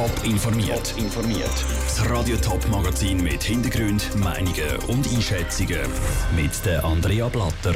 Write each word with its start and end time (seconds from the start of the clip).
Top 0.00 0.24
informiert. 0.24 0.94
Das 0.96 2.08
Radio 2.08 2.34
Top 2.38 2.66
Magazin 2.70 3.22
mit 3.22 3.42
Hintergrund, 3.42 4.02
Meinungen 4.16 4.78
und 4.88 5.06
Einschätzungen 5.14 5.82
mit 6.34 6.64
der 6.64 6.82
Andrea 6.82 7.28
Blatter. 7.28 7.74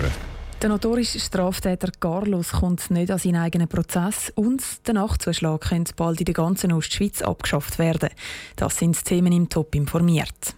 Der 0.63 0.71
notorische 0.71 1.21
Straftäter 1.21 1.91
Carlos 2.01 2.53
kommt 2.53 2.91
nicht 2.91 3.11
an 3.11 3.19
seinen 3.19 3.43
eigenen 3.43 3.69
Prozess 3.69 4.33
und 4.37 4.63
der 4.87 4.95
Nachtzuschlag 4.95 5.69
könnte 5.69 5.93
bald 5.95 6.19
in 6.19 6.25
der 6.25 6.33
ganzen 6.33 6.73
Ostschweiz 6.73 7.21
abgeschafft 7.21 7.79
werden. 7.79 8.09
Das 8.57 8.79
sind 8.79 8.99
die 8.99 9.05
Themen 9.05 9.35
im 9.35 9.51
Top 9.51 9.75
informiert. 9.75 10.55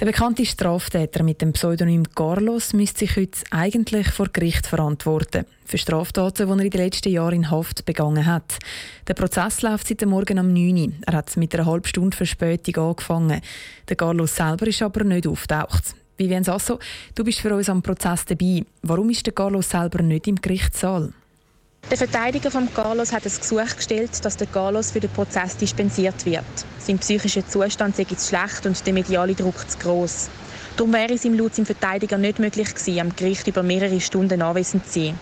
Der 0.00 0.06
bekannte 0.06 0.46
Straftäter 0.46 1.22
mit 1.22 1.42
dem 1.42 1.52
Pseudonym 1.52 2.04
Carlos 2.14 2.72
müsste 2.72 3.00
sich 3.00 3.16
heute 3.16 3.38
eigentlich 3.50 4.08
vor 4.08 4.28
Gericht 4.32 4.66
verantworten. 4.66 5.44
Für 5.66 5.76
Straftaten, 5.76 6.46
die 6.46 6.52
er 6.54 6.64
in 6.64 6.70
den 6.70 6.80
letzten 6.80 7.10
Jahren 7.10 7.34
in 7.34 7.50
Haft 7.50 7.84
begangen 7.84 8.24
hat. 8.24 8.56
Der 9.06 9.12
Prozess 9.12 9.60
läuft 9.60 9.88
seit 9.88 10.06
Morgen 10.06 10.38
um 10.38 10.54
9 10.54 10.74
Uhr. 10.74 10.92
Er 11.06 11.12
hat 11.12 11.36
mit 11.36 11.54
einer 11.54 11.66
halben 11.66 11.86
Stunde 11.86 12.16
Verspätung 12.16 12.82
angefangen. 12.82 13.42
Der 13.90 13.96
Carlos 13.96 14.36
selber 14.36 14.66
ist 14.66 14.80
aber 14.80 15.04
nicht 15.04 15.26
auftaucht. 15.26 15.94
Vivian 16.16 16.44
Sasso, 16.44 16.78
du 17.14 17.22
bist 17.22 17.40
für 17.40 17.54
uns 17.54 17.68
am 17.68 17.82
Prozess 17.82 18.24
dabei. 18.24 18.64
Warum 18.80 19.10
ist 19.10 19.26
der 19.26 19.34
Carlos 19.34 19.68
selber 19.68 20.02
nicht 20.02 20.26
im 20.26 20.36
Gerichtssaal? 20.36 21.12
Der 21.90 21.98
Verteidiger 21.98 22.52
von 22.52 22.72
Carlos 22.72 23.12
hat 23.12 23.26
ein 23.26 23.32
Gesuch 23.32 23.74
gestellt, 23.74 24.24
dass 24.24 24.36
der 24.36 24.46
Carlos 24.46 24.92
für 24.92 25.00
den 25.00 25.10
Prozess 25.10 25.56
dispensiert 25.56 26.24
wird. 26.24 26.44
Sein 26.78 27.00
psychischer 27.00 27.44
Zustand 27.48 27.96
sei 27.96 28.06
jetzt 28.08 28.28
schlecht 28.28 28.64
und 28.64 28.86
der 28.86 28.92
mediale 28.92 29.34
Druck 29.34 29.68
zu 29.68 29.76
gross. 29.76 30.28
Darum 30.76 30.92
wäre 30.92 31.14
es 31.14 31.24
ihm 31.24 31.36
laut 31.36 31.56
seinem 31.56 31.66
Verteidiger 31.66 32.16
nicht 32.16 32.38
möglich 32.38 32.72
gewesen, 32.72 33.00
am 33.00 33.16
Gericht 33.16 33.48
über 33.48 33.64
mehrere 33.64 34.00
Stunden 34.00 34.40
anwesend 34.40 34.86
zu 34.86 35.00
sein. 35.00 35.18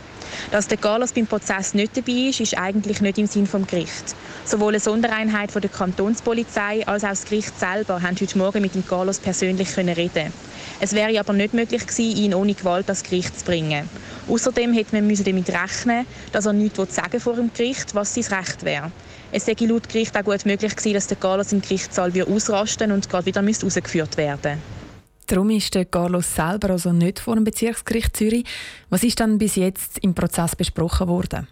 Dass 0.51 0.69
der 0.69 0.77
Carlos 0.77 1.13
beim 1.13 1.27
Prozess 1.27 1.73
nicht 1.73 1.97
dabei 1.97 2.29
ist, 2.29 2.41
ist 2.41 2.59
eigentlich 2.59 3.01
nicht 3.01 3.17
im 3.17 3.27
Sinn 3.27 3.47
vom 3.47 3.67
Gericht. 3.67 4.15
Sowohl 4.45 4.75
eine 4.75 4.81
Sondereinheit 4.81 5.51
von 5.51 5.63
der 5.63 5.71
Kantonspolizei 5.71 6.87
als 6.87 7.03
auch 7.03 7.09
das 7.09 7.25
Gericht 7.25 7.59
selber 7.59 8.03
haben 8.03 8.17
heute 8.21 8.37
Morgen 8.37 8.61
mit 8.61 8.75
dem 8.75 8.87
Carlos 8.87 9.21
persönlich 9.21 9.75
reden. 9.75 10.35
Es 10.81 10.93
wäre 10.93 11.19
aber 11.19 11.33
nicht 11.33 11.55
möglich 11.55 11.87
gewesen, 11.87 12.17
ihn 12.17 12.35
ohne 12.35 12.53
Gewalt 12.53 12.89
ans 12.89 13.03
Gericht 13.03 13.39
zu 13.39 13.47
bringen. 13.47 13.89
Außerdem 14.29 14.73
hätte 14.75 15.01
man 15.01 15.15
damit 15.15 15.49
rechnen 15.49 16.07
dass 16.33 16.47
er 16.47 16.53
nichts 16.53 16.95
sagen 16.95 17.21
vor 17.21 17.35
dem 17.35 17.53
Gericht, 17.53 17.95
was 17.95 18.15
sein 18.15 18.25
Recht 18.25 18.65
wäre. 18.65 18.91
Es 19.33 19.47
sei 19.47 19.57
laut 19.61 19.89
Gericht 19.89 20.17
auch 20.17 20.25
gut 20.25 20.45
möglich 20.47 20.75
gewesen, 20.77 20.95
dass 20.95 21.07
der 21.07 21.17
Carlos 21.17 21.53
im 21.53 21.63
Gerichtssaal 21.63 22.13
ausrasten 22.23 22.93
und 22.93 23.09
gerade 23.09 23.27
wieder 23.27 23.43
rausgeführt 23.43 24.17
werden 24.17 24.59
Darum 25.29 25.51
ist 25.51 25.75
der 25.75 25.85
Carlos 25.85 26.35
selber 26.35 26.71
also 26.71 26.91
nicht 26.91 27.19
vor 27.19 27.35
dem 27.35 27.45
Bezirksgericht 27.45 28.17
Zürich. 28.17 28.45
Was 28.89 29.03
ist 29.03 29.21
dann 29.21 29.37
bis 29.37 29.57
jetzt 29.57 29.99
im 29.99 30.15
Prozess 30.15 30.57
besprochen 30.57 31.07
worden? 31.07 31.47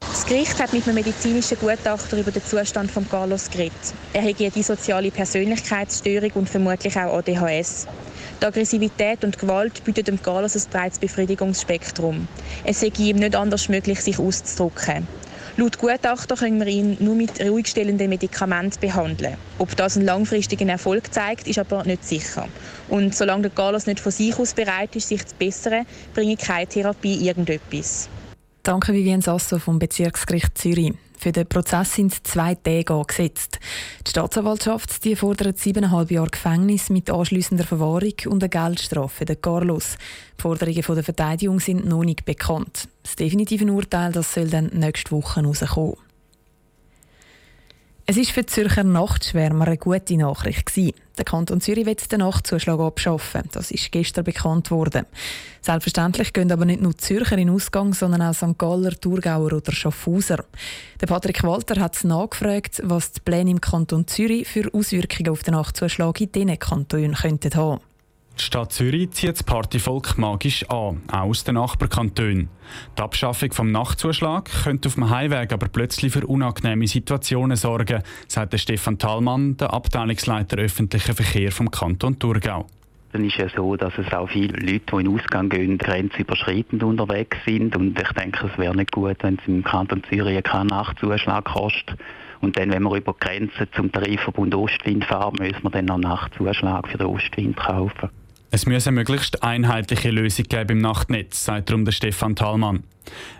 Das 0.00 0.26
Gericht 0.26 0.58
hat 0.60 0.72
mit 0.72 0.84
einem 0.84 0.96
medizinischen 0.96 1.58
Gutachter 1.58 2.18
über 2.18 2.32
den 2.32 2.44
Zustand 2.44 2.90
von 2.90 3.08
Carlos 3.08 3.50
geredet. 3.50 3.72
Er 4.12 4.22
hätte 4.22 4.50
eine 4.52 4.64
soziale 4.64 5.12
Persönlichkeitsstörung 5.12 6.30
und 6.34 6.48
vermutlich 6.48 6.96
auch 6.96 7.18
ADHS. 7.18 7.86
Die 8.40 8.46
Aggressivität 8.46 9.24
und 9.24 9.36
Gewalt 9.36 9.82
bieten 9.84 10.04
dem 10.04 10.22
Carlos 10.22 10.54
ein 10.54 10.70
breites 10.70 11.00
Befriedigungsspektrum. 11.00 12.28
Es 12.64 12.80
sei 12.80 12.92
ihm 12.98 13.16
nicht 13.16 13.34
anders 13.34 13.68
möglich, 13.68 14.00
sich 14.00 14.18
auszudrücken. 14.18 15.08
Laut 15.56 15.76
Gutachter 15.76 16.36
können 16.36 16.60
wir 16.60 16.68
ihn 16.68 16.96
nur 17.00 17.16
mit 17.16 17.40
ruhigstellenden 17.40 18.08
Medikamenten 18.08 18.78
behandeln. 18.78 19.36
Ob 19.58 19.74
das 19.74 19.96
einen 19.96 20.06
langfristigen 20.06 20.68
Erfolg 20.68 21.12
zeigt, 21.12 21.48
ist 21.48 21.58
aber 21.58 21.82
nicht 21.82 22.04
sicher. 22.04 22.46
Und 22.88 23.12
solange 23.12 23.42
der 23.42 23.50
Carlos 23.50 23.86
nicht 23.86 23.98
von 23.98 24.12
sich 24.12 24.38
aus 24.38 24.54
bereit 24.54 24.94
ist, 24.94 25.08
sich 25.08 25.26
zu 25.26 25.34
bessern, 25.34 25.84
bringt 26.14 26.38
keine 26.38 26.68
Therapie 26.68 27.26
irgendetwas. 27.26 28.08
Danke 28.62 28.92
Vivian 28.92 29.20
Sasso 29.20 29.58
vom 29.58 29.80
Bezirksgericht 29.80 30.56
Zürich. 30.56 30.92
Für 31.18 31.32
den 31.32 31.48
Prozess 31.48 31.94
sind 31.94 32.26
zwei 32.26 32.54
Tage 32.54 32.94
angesetzt. 32.94 33.58
Die 34.06 34.10
Staatsanwaltschaft 34.10 35.04
die 35.04 35.16
fordert 35.16 35.58
siebeneinhalb 35.58 36.12
Jahre 36.12 36.30
Gefängnis 36.30 36.90
mit 36.90 37.10
anschliessender 37.10 37.64
Verwahrung 37.64 38.14
und 38.26 38.42
eine 38.42 38.48
Geldstrafe 38.48 39.26
für 39.26 39.36
Carlos. 39.36 39.96
Die 40.38 40.42
Forderungen 40.42 40.82
der 40.82 41.04
Verteidigung 41.04 41.58
sind 41.58 41.86
noch 41.86 42.04
nicht 42.04 42.24
bekannt. 42.24 42.88
Das 43.02 43.16
definitive 43.16 43.70
Urteil 43.70 44.12
das 44.12 44.32
soll 44.32 44.48
dann 44.48 44.66
nächste 44.66 45.10
Woche 45.10 45.40
herauskommen. 45.42 46.07
Es 48.10 48.16
ist 48.16 48.30
für 48.30 48.40
die 48.40 48.46
Zürcher 48.46 48.84
Nachtschwärmer 48.84 49.66
eine 49.66 49.76
gute 49.76 50.16
Nachricht 50.16 50.64
gewesen. 50.64 50.94
Der 51.18 51.26
Kanton 51.26 51.60
Zürich 51.60 51.84
wird 51.84 52.10
den 52.10 52.20
Nachtzuschlag 52.20 52.80
abschaffen. 52.80 53.42
Das 53.52 53.70
ist 53.70 53.92
gestern 53.92 54.24
bekannt 54.24 54.70
worden. 54.70 55.04
Selbstverständlich 55.60 56.32
gehen 56.32 56.50
aber 56.50 56.64
nicht 56.64 56.80
nur 56.80 56.96
Zürcher 56.96 57.36
in 57.36 57.50
Ausgang, 57.50 57.92
sondern 57.92 58.22
auch 58.22 58.32
St. 58.32 58.56
Galler, 58.56 58.98
Thurgauer 58.98 59.52
oder 59.52 59.72
Schaffhauser. 59.72 60.42
Der 61.02 61.06
Patrick 61.06 61.42
Walter 61.42 61.78
hat 61.82 62.02
nachgefragt, 62.02 62.80
was 62.82 63.12
die 63.12 63.20
Pläne 63.20 63.50
im 63.50 63.60
Kanton 63.60 64.06
Zürich 64.06 64.48
für 64.48 64.72
Auswirkungen 64.72 65.28
auf 65.28 65.42
den 65.42 65.52
Nachtzuschlag 65.52 66.18
in 66.22 66.32
diesen 66.32 66.58
Kantonen 66.58 67.12
könnten 67.12 67.54
haben. 67.56 67.82
Die 68.38 68.44
Stadt 68.44 68.72
Zürich 68.72 69.10
zieht 69.10 69.32
das 69.32 69.42
Partyvolk 69.42 70.16
magisch 70.16 70.62
an, 70.70 71.02
auch 71.10 71.22
aus 71.22 71.42
den 71.42 71.56
Nachbarkantonen. 71.56 72.48
Die 72.96 73.02
Abschaffung 73.02 73.52
vom 73.52 73.72
Nachtzuschlag 73.72 74.48
könnte 74.62 74.88
auf 74.88 74.94
dem 74.94 75.10
Heimweg 75.10 75.52
aber 75.52 75.66
plötzlich 75.66 76.12
für 76.12 76.24
unangenehme 76.24 76.86
Situationen 76.86 77.56
sorgen, 77.56 78.00
sagt 78.28 78.58
Stefan 78.60 78.96
Thalmann, 78.96 79.56
der 79.56 79.72
Abteilungsleiter 79.74 80.58
öffentlicher 80.58 81.14
Verkehr 81.14 81.50
vom 81.50 81.70
Kanton 81.70 82.16
Thurgau. 82.18 82.66
Dann 83.12 83.24
ist 83.24 83.38
ja 83.38 83.48
so, 83.48 83.74
dass 83.74 83.98
es 83.98 84.12
auch 84.12 84.28
viele 84.28 84.56
Leute, 84.58 84.84
die 84.92 84.96
in 84.96 85.04
den 85.04 85.14
Ausgang 85.14 85.48
gehen, 85.48 85.76
grenzüberschreitend 85.76 86.82
unterwegs 86.84 87.38
sind. 87.44 87.74
Und 87.74 88.00
ich 88.00 88.12
denke, 88.12 88.46
es 88.46 88.56
wäre 88.58 88.76
nicht 88.76 88.92
gut, 88.92 89.16
wenn 89.22 89.34
es 89.34 89.48
im 89.48 89.64
Kanton 89.64 90.04
Zürich 90.08 90.44
keinen 90.44 90.68
Nachtzuschlag 90.68 91.44
kostet. 91.44 91.98
Und 92.40 92.56
dann, 92.56 92.70
wenn 92.70 92.84
wir 92.84 92.94
über 92.94 93.14
die 93.14 93.26
Grenze 93.26 93.68
zum 93.74 93.90
Tarifverbund 93.90 94.54
Ostwind 94.54 95.04
fahren, 95.06 95.34
müssen 95.40 95.64
wir 95.64 95.70
dann 95.70 95.86
noch 95.86 95.98
Nachtzuschlag 95.98 96.86
für 96.86 96.98
den 96.98 97.08
Ostwind 97.08 97.56
kaufen. 97.56 98.10
Es 98.50 98.64
muss 98.64 98.86
eine 98.86 98.94
möglichst 98.94 99.42
einheitliche 99.42 100.10
Lösung 100.10 100.46
geben 100.46 100.78
im 100.78 100.78
Nachtnetz, 100.78 101.44
sagt 101.44 101.68
darum 101.68 101.84
der 101.84 101.92
Stefan 101.92 102.34
Thalmann. 102.34 102.82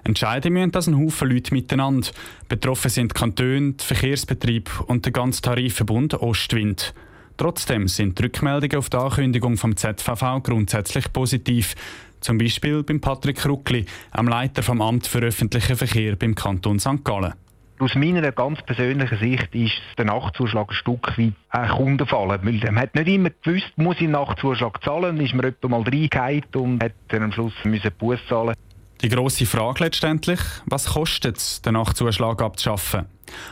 Entscheiden 0.05 0.53
müssen 0.53 0.73
das 0.73 0.87
ein 0.87 0.99
Haufen 0.99 1.31
Leute 1.31 1.55
miteinander. 1.55 2.09
Betroffen 2.49 2.91
sind 2.91 3.13
die 3.13 3.19
Kantone, 3.19 3.73
der 3.73 3.87
Verkehrsbetrieb 3.87 4.71
und 4.87 5.07
der 5.07 5.13
ganze 5.13 5.41
Tarifverbund 5.41 6.15
Ostwind. 6.15 6.93
Trotzdem 7.39 7.89
sind 7.89 8.19
die 8.19 8.25
Rückmeldungen 8.25 8.77
auf 8.77 8.91
die 8.91 8.97
Ankündigung 8.99 9.57
vom 9.57 9.77
ZVV 9.77 10.43
grundsätzlich 10.43 11.11
positiv. 11.13 11.75
Zum 12.21 12.37
Beispiel 12.37 12.83
beim 12.83 13.01
Patrick 13.01 13.47
Ruckli, 13.47 13.87
am 14.11 14.29
Leiter 14.29 14.63
vom 14.63 14.83
Amt 14.83 15.07
für 15.07 15.21
öffentlichen 15.21 15.77
Verkehr 15.77 16.17
beim 16.17 16.35
Kanton 16.35 16.81
St. 16.81 17.05
Gallen. 17.05 17.33
Aus 17.81 17.95
meiner 17.95 18.33
ganz 18.33 18.61
persönlichen 18.63 19.19
Sicht 19.19 19.55
ist 19.55 19.81
der 19.97 20.07
Nachtzuschlag 20.07 20.69
ein 20.71 20.75
Stück 20.75 21.17
weit 21.17 21.33
ein 21.51 21.69
Kundenfall. 21.69 22.39
Man 22.43 22.77
hat 22.77 22.97
nicht 22.97 23.07
immer 23.07 23.31
gewusst, 23.31 23.71
muss 23.77 23.97
ich 23.97 24.03
einen 24.03 24.13
Nachtzuschlag 24.13 24.83
zahlen, 24.83 25.21
ist 25.21 25.33
man 25.33 25.47
etwa 25.47 25.69
mal 25.69 25.83
reingehauen 25.83 26.43
und 26.57 26.83
hat 26.83 26.95
dann 27.09 27.23
am 27.23 27.33
Schluss 27.33 27.53
müssen 27.63 27.93
Buß 27.97 28.19
zahlen. 28.29 28.55
Die 29.01 29.09
grosse 29.09 29.47
Frage 29.47 29.85
letztendlich, 29.85 30.41
was 30.67 30.87
kostet 30.87 31.37
es, 31.37 31.63
den 31.63 31.75
Nachtzuschlag 31.75 32.43
abzuschaffen? 32.43 33.07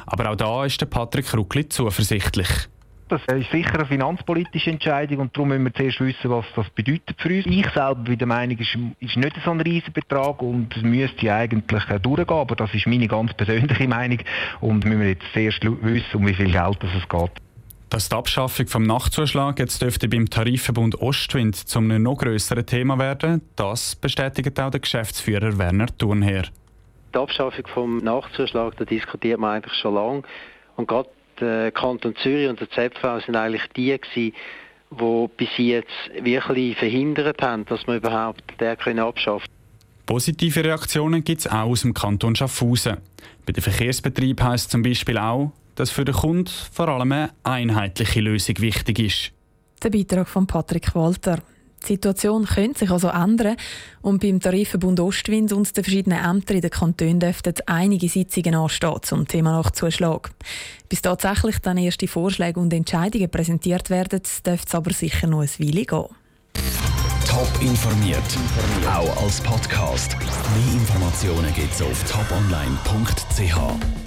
Aber 0.07 0.31
auch 0.31 0.37
da 0.37 0.65
ist 0.65 0.81
der 0.81 0.87
Patrick 0.87 1.33
Ruckli 1.33 1.69
zuversichtlich. 1.69 2.49
Das 3.09 3.21
ist 3.23 3.53
sicher 3.53 3.75
eine 3.75 3.87
finanzpolitische 3.87 4.71
Entscheidung 4.71 5.19
und 5.19 5.37
darum 5.37 5.51
müssen 5.51 5.65
wir 5.65 5.75
zuerst 5.75 6.01
wissen, 6.01 6.29
was 6.29 6.45
das 6.57 6.69
bedeutet 6.71 7.15
für 7.21 7.29
uns. 7.29 7.47
Ich 7.47 7.69
selber 7.71 7.95
bin 8.03 8.19
der 8.19 8.27
Meinung, 8.27 8.59
es 8.59 8.77
ist 8.99 9.17
nicht 9.17 9.37
so 9.45 9.53
ein 9.53 9.61
riesiger 9.61 9.93
Betrag 9.93 10.43
und 10.43 10.77
es 10.77 10.83
müsste 10.83 11.33
eigentlich 11.33 11.85
durchgehen, 11.85 12.37
aber 12.37 12.57
das 12.57 12.75
ist 12.75 12.89
meine 12.89 13.07
ganz 13.07 13.33
persönliche 13.35 13.87
Meinung 13.87 14.19
und 14.61 14.85
müssen 14.85 15.01
wir 15.01 15.11
jetzt 15.11 15.25
zuerst 15.33 15.61
wissen, 15.63 16.17
um 16.17 16.27
wie 16.27 16.35
viel 16.35 16.51
Geld 16.51 16.79
es 16.83 17.09
geht. 17.09 17.31
Dass 17.91 18.09
die 18.09 18.17
Abschaffung 18.17 18.67
vom 18.67 18.83
Nachtzuschlag 18.83 19.61
jetzt 19.61 19.81
dürfte 19.81 20.09
beim 20.09 20.29
Tarifverbund 20.29 21.01
Ostwind 21.01 21.55
zum 21.55 21.85
einem 21.85 22.03
noch 22.03 22.17
grösseren 22.17 22.67
Thema 22.67 22.99
werden, 22.99 23.43
das 23.55 23.95
bestätigt 23.95 24.59
auch 24.59 24.71
der 24.71 24.81
Geschäftsführer 24.81 25.57
Werner 25.59 25.87
Thurnherr. 25.97 26.47
Die 27.15 27.19
Abschaffung 27.19 27.67
vom 27.73 27.99
Nachtzuschlag, 27.99 28.77
da 28.79 28.85
diskutiert 28.85 29.39
man 29.39 29.55
eigentlich 29.55 29.75
schon 29.75 29.95
lange 29.95 30.23
und 30.75 30.89
gerade 30.89 31.09
der 31.41 31.73
Kanton 31.73 32.15
Zürich 32.23 32.49
und 32.49 32.61
der 32.61 32.71
ZV 32.71 33.25
sind 33.25 33.37
eigentlich 33.37 33.63
die 33.77 33.97
gewesen, 33.99 34.35
die 34.91 35.27
bis 35.37 35.49
jetzt 35.57 35.91
wirklich 36.21 36.77
verhindert 36.77 37.43
haben, 37.43 37.65
dass 37.67 37.87
man 37.87 37.97
überhaupt 37.97 38.43
den 38.61 38.99
abschafft. 38.99 39.51
Positive 40.07 40.65
Reaktionen 40.65 41.25
gibt 41.25 41.41
es 41.41 41.47
auch 41.49 41.67
aus 41.67 41.83
dem 41.83 41.93
Kanton 41.93 42.37
Schaffhausen. 42.37 42.99
Bei 43.45 43.53
den 43.53 43.63
Verkehrsbetrieb 43.63 44.41
heisst 44.41 44.71
zum 44.71 44.83
Beispiel 44.83 45.19
auch, 45.19 45.53
dass 45.75 45.91
für 45.91 46.05
den 46.05 46.15
Kunden 46.15 46.51
vor 46.73 46.89
allem 46.89 47.13
eine 47.13 47.31
einheitliche 47.43 48.21
Lösung 48.21 48.61
wichtig 48.61 48.99
ist. 49.01 49.33
Der 49.83 49.91
Beitrag 49.91 50.29
von 50.29 50.47
Patrick 50.47 50.95
Walter. 50.95 51.43
Die 51.87 51.93
Situation 51.93 52.47
könnte 52.47 52.81
sich 52.81 52.91
also 52.91 53.09
ändern 53.09 53.57
und 54.03 54.21
beim 54.21 54.41
Tarifverbund 54.41 54.99
Ostwind 54.99 55.53
und 55.53 55.77
den 55.77 55.85
verschiedenen 55.85 56.25
Ämtern 56.25 56.57
in 56.57 56.63
den 56.63 56.71
Kantonen 56.71 57.21
dürften 57.21 57.55
einige 57.67 58.09
Sitzungen 58.09 58.55
anstehen 58.55 58.99
zum 59.03 59.29
Thema 59.29 59.53
Nachtzuschlag. 59.53 60.31
Bis 60.89 61.03
tatsächlich 61.03 61.59
dann 61.61 61.79
erste 61.79 62.09
Vorschläge 62.09 62.59
und 62.59 62.73
Entscheidungen 62.73 63.31
präsentiert 63.31 63.91
werden, 63.91 64.21
dürfte 64.45 64.67
es 64.67 64.75
aber 64.75 64.93
sicher 64.93 65.27
noch 65.29 65.43
ein 65.43 65.51
Weile 65.59 65.85
gehen. 65.85 66.07
Top 67.29 67.51
informiert, 67.61 68.23
auch 68.89 69.23
als 69.23 69.41
Podcast. 69.41 70.17
Mehr 70.19 70.75
Informationen 70.75 71.53
gibt 71.55 71.73
es 71.73 71.83
auf 71.83 72.05
toponline.ch. 72.11 74.06